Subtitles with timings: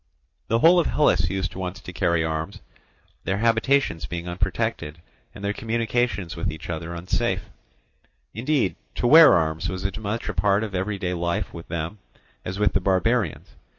[0.47, 2.59] The whole of Hellas used once to carry arms,
[3.23, 4.99] their habitations being unprotected
[5.35, 7.43] and their communication with each other unsafe;
[8.33, 11.99] indeed, to wear arms was as much a part of everyday life with them
[12.43, 13.49] as with the barbarians.